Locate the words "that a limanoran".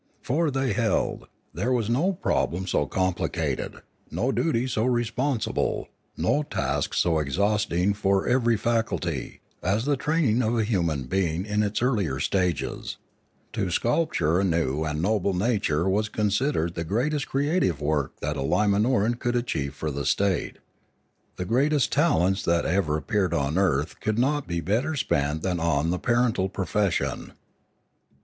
18.21-19.19